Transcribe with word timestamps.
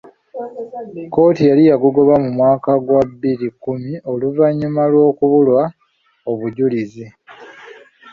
Kkooti 1.07 1.43
yali 1.49 1.63
yagugoba 1.69 2.13
mu 2.23 2.29
mwaka 2.37 2.69
gwa 2.85 3.01
bbiri 3.09 3.47
kkumi 3.53 3.93
oluvannyuma 4.11 4.83
lw'okubulwa 4.91 5.63
obujulizi. 6.31 7.05